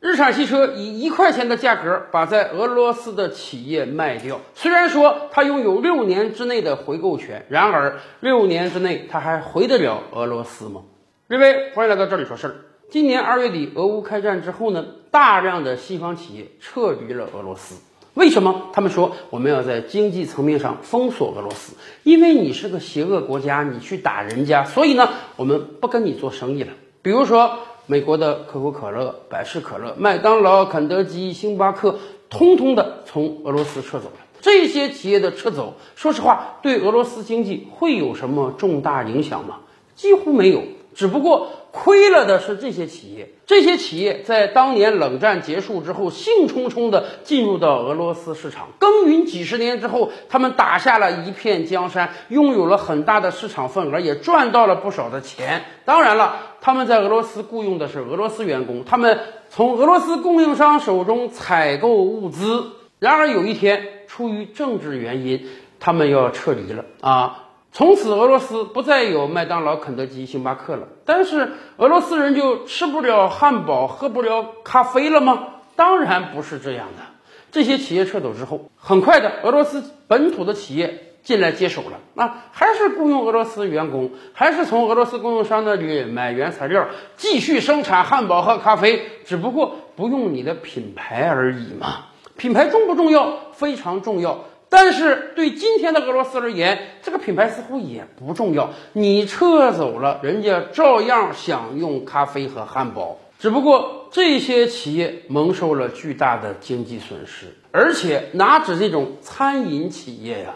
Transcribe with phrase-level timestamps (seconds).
[0.00, 4.40] 日产汽车以一块钱的价格把在俄罗斯的企业卖掉。
[4.54, 10.82] 虽然说它拥有六年之内的回购权，然而六年之内它还回得了俄罗斯吗？
[11.28, 12.54] 各位，欢迎来到这里说事儿。
[12.90, 17.74] 今年二月底，俄乌开战之后呢，大量的西方企业撤离了俄罗斯。
[18.14, 18.70] 为什么？
[18.72, 21.74] 他们说我们要在经济层面上封锁俄罗斯，
[22.04, 26.72] 因为你是个邪恶国家，你去打人家，所以呢，我们不跟你做生意了。
[27.02, 27.58] 比如说，
[27.90, 34.26] 美国的可口可乐、百事可乐、麦当劳、肯德基、星巴克，通通的从俄罗斯撤走了。
[34.42, 39.60] 这些企业的撤走，说实话，对俄罗斯经济会有什么重大影响吗？
[39.96, 40.62] 几乎没有。
[40.94, 41.48] 只不过
[41.80, 55.66] 亏了的是这些企业，这些企业在当年冷战结束之后，兴冲冲地进入到俄罗斯市场，耕耘几十年之后，他们打下了一片江山，拥有了很大的市场份额，也赚到了不少的钱。
[55.84, 62.72] 当然了，他们在俄罗斯雇佣的是俄罗斯员工，他们从俄罗斯供应商手中采购物资。
[62.98, 65.46] 然而有一天，出于政治原因，
[65.78, 67.44] 他们要撤离了啊。
[67.70, 70.88] 从此，俄罗斯不再有麦当劳、肯德基、星巴克了。
[71.04, 75.46] 但是，俄罗斯人就吃不了汉堡、喝不了咖啡了吗？
[75.76, 77.04] 当然不是这样的。
[77.52, 81.98] 这些企业撤走之后，很快的，俄罗斯本土的企业进来接手了。
[82.14, 92.06] 那还是雇佣俄罗斯员工，还是从俄罗斯供应商那里买原材料，继续生产汉堡和咖啡，只不过不用你的品牌而已嘛。
[92.36, 93.50] 品牌重不重要？
[93.52, 94.44] 非常重要。
[94.70, 98.68] 但是对今天的俄罗斯而言，这个品牌似乎也不重要。
[98.92, 107.46] 你撤走了，人家照样享用咖啡和汉堡，只不过这些企业蒙受了巨大的经济损失。
[107.72, 110.54] 而且哪止这种餐饮企业呀？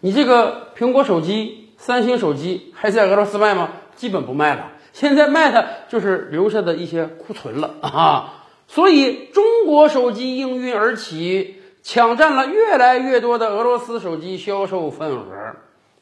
[0.00, 3.68] 你这个苹果手机、三星手机还在俄罗斯卖吗？
[3.94, 8.46] 基本不卖了，现在卖的就是留下的一些库存了啊。
[8.66, 11.56] 所以中国手机应运而起。
[11.82, 15.24] 抢占了越来越多的俄罗斯手机销售份额。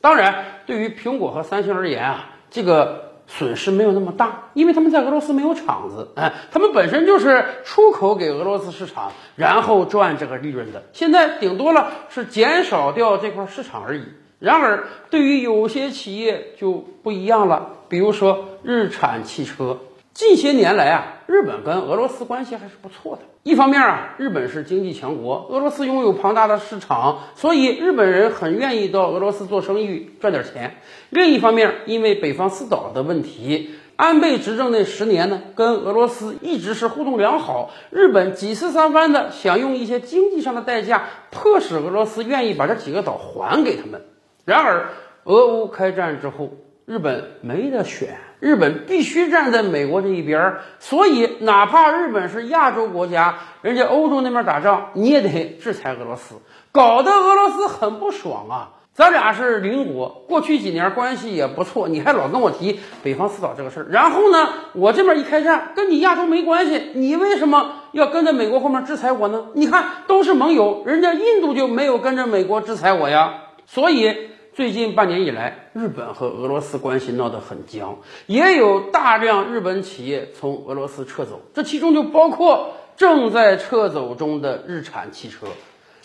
[0.00, 10.84] 当然，对于苹果和三星而言啊，这个损失没有那么大，因为他们在俄罗斯没有厂子，哎，他们本身就是出口给俄罗斯市场，然后赚这个利润的。
[10.92, 14.04] 现在顶多了是减少掉这块市场而已。
[14.38, 16.72] 然而，对于有些企业就
[17.02, 19.78] 不一样了，比如说日产汽车。
[20.18, 23.22] 近些年来啊，日本跟俄罗斯关系还是不错的。
[23.44, 30.78] 一方面啊，日本是经济强国，俄罗斯拥有庞大的市场，所以日本人很愿意到俄罗斯做生意赚点钱。
[31.10, 37.70] 另一方面，因为北方四岛的问题，安倍执政那十年呢，跟俄罗斯一直是互动良好。
[37.90, 44.04] 日本几次三番的想用一些经济上的代价，迫使俄罗斯愿意把这几个岛还给他们。
[44.44, 44.88] 然而，
[45.22, 46.50] 俄乌开战之后，
[46.88, 48.16] 日本没得选。
[48.40, 56.36] 日本必须站在美国这一边儿，所以哪怕日本是亚洲国家，人家欧洲那边打仗，你也得制裁俄罗斯，
[56.70, 58.70] 搞得俄罗斯很不爽啊！
[58.94, 69.46] 咱俩是邻国，过去几年关系也不错，你还老跟我提北方四岛这个事儿，然后呢，我这边一开战，跟你亚洲没关系，你为什么要跟着美国后面制裁我呢？
[69.54, 73.34] 你看都是盟友，人家印度就没有跟着美国制裁我呀，
[73.66, 74.28] 所以。
[74.58, 85.46] 最近半年以来，日本和俄罗斯关系闹得很僵，也有大量日本企业从俄罗斯撤走，这其中就包括正在撤走中的日产汽车。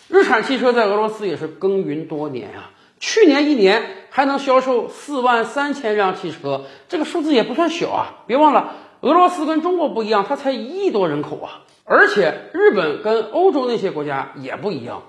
[0.06, 2.70] 日产汽车在俄罗斯也是耕耘多年啊，
[3.00, 8.22] 去年一年还能销售四万三千辆汽车，这个数字也不算小啊。
[8.28, 15.02] 别忘了，俄罗斯跟中国不一样，它才一亿多人口啊，而且日本跟欧洲那些国家也不一样。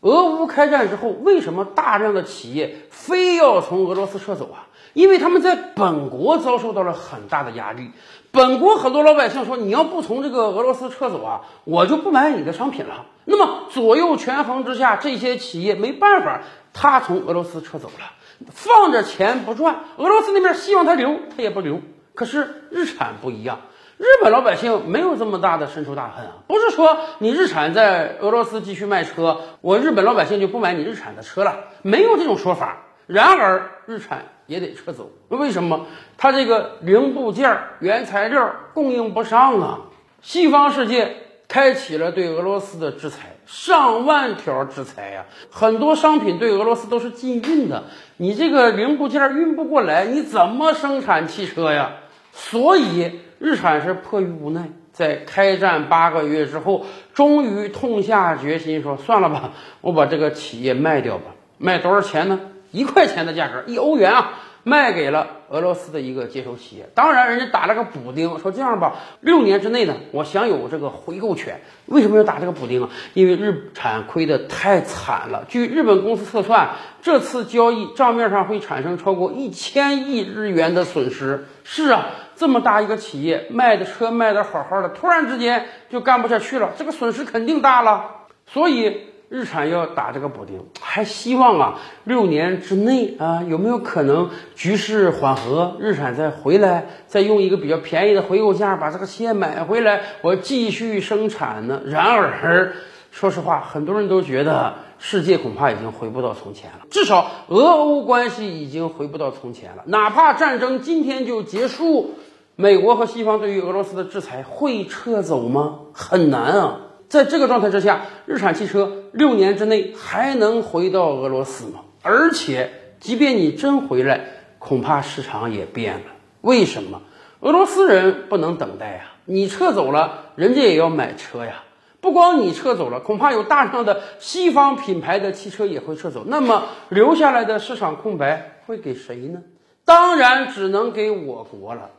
[0.00, 4.66] 俄乌开战之后，为什么大量的企业非要从俄罗斯撤走啊？
[4.94, 7.90] 因为他们在本国遭受到了很大的压力。
[8.32, 16.40] 本国很多老百姓说：“你要不从这个俄罗斯撤走啊，我就不买你的商品了。”那么左右权衡之下，这些企业没办法，
[16.72, 18.12] 他从俄罗斯撤走了，
[18.50, 19.80] 放着钱不赚。
[19.96, 21.80] 俄罗斯那边希望他留，他也不留。
[22.14, 23.60] 可是日产不一样。
[24.00, 32.78] 日本老百姓没有这么大的深仇大恨啊，不是说你日产在俄罗斯继续卖车，我日本老百姓就不买你日产的车了，没有这种说法。
[33.06, 35.84] 然而日产也得撤走，为什么？
[36.16, 39.80] 它这个零部件、原材料供应不上啊！
[40.22, 41.16] 西方世界
[41.46, 47.84] 开启了对俄罗斯的制裁，上万条制裁呀，很多商品对俄罗斯都是禁运的，
[48.16, 51.96] 你这个零部件运不过来，你怎么生产汽车呀？
[52.32, 53.20] 所以。
[53.40, 56.84] 日产是迫于无奈，在开战八个月之后，
[57.14, 61.34] 终于痛下决心说：“算了吧，我把这个企业卖掉吧。
[61.56, 62.38] 卖多少钱呢？
[62.70, 66.88] 一块钱的价格，一欧元啊，卖给了俄罗斯的一个接手企业。
[66.94, 71.60] 当然，人家打了个补丁，说这样吧，六年之内呢，我享有这个回购权。
[71.86, 72.90] 为什么要打这个补丁啊？
[73.14, 75.46] 因为日产亏得太惨了。
[75.48, 76.70] 据日本公司测算，
[77.02, 81.46] 这次交易账面上会产生超过一千亿日元的损失。
[81.64, 82.06] 是啊，
[82.40, 88.02] 这么大一个企业，卖的车卖的好好的，突然之间就干不下去了，这个损失肯定大了。
[88.46, 89.08] 所以。
[89.32, 101.80] 日产要打这个补丁，还希望啊，六年之内啊，有没有可能局势缓和，日产再回来，再用一个比较便宜的回购价把这个企业买回来，我继续生产呢？
[101.86, 102.72] 然而，
[103.12, 109.84] 说实话，很多人都觉得世界恐怕已经回不到从前了，至少俄欧关系已经回不到从前了。
[109.86, 112.16] 哪怕战争今天就结束，
[112.60, 115.78] 美国和西方对于俄罗斯的制裁会撤走吗？
[115.94, 116.80] 很难啊。
[117.08, 121.80] 在这个状态之下，日产汽车六年之内还能回到俄罗斯吗？
[122.02, 122.70] 而且，
[123.00, 124.20] 即便你真回来，
[124.58, 126.04] 恐怕市场也变了。
[126.42, 127.00] 为什么？
[127.40, 129.00] 俄罗斯人不能等待呀！
[129.24, 131.62] 你撤走了，人家也要买车呀。
[132.02, 136.24] 不光你撤走了，恐怕有大量的西方品牌的汽车也会撤走。
[136.26, 139.40] 那么，留下来的市场空白会给谁呢？
[139.86, 141.90] 当然，只能给我国了。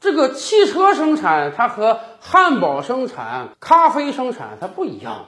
[0.00, 5.26] 这个汽车生产，它和汉堡生产、咖啡生产它不一样。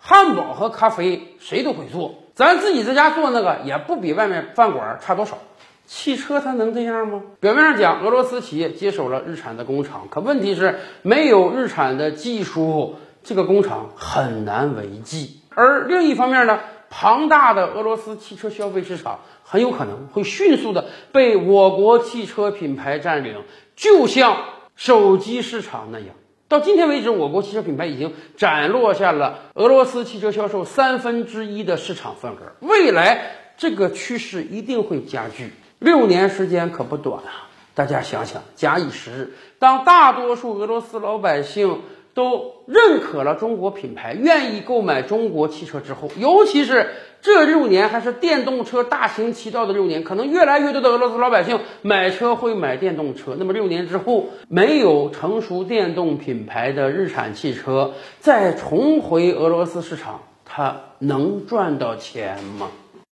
[0.00, 5.38] 汉堡和咖啡谁都会做，咱自己在家做那个也不比外面饭馆差多少。
[5.84, 7.22] 汽车它能这样吗？
[7.40, 15.40] 表面上讲，俄罗斯企业接手了日产的工厂，可问题是没有日产的技术，这个工厂很难为继。
[15.54, 16.60] 而另一方面呢？
[16.88, 23.42] 庞大的俄罗斯汽车消费市场很有可能会迅速的被我国汽车品牌占领，
[23.74, 24.36] 就像
[24.76, 26.08] 手机市场那样。
[26.48, 32.36] 到今天为止，我国汽车品牌已经斩落下了俄罗斯汽车销售三分之一的市场份额。
[32.60, 35.52] 未来这个趋势一定会加剧。
[35.80, 37.50] 六年时间可不短啊！
[37.74, 41.82] 大家想想，假以时日，当大多数俄罗斯老百姓。
[42.16, 46.88] 都认可了中国品牌，愿意购买中国汽车之后，尤其是
[47.20, 53.36] 这六年还是电动车大行其道的六年，可能越来越多的俄罗斯老百姓买车会买电动车。
[53.38, 62.70] 那么六年之后，没有成熟电动品牌的日产汽车再重回俄罗斯市场，它能赚到钱吗？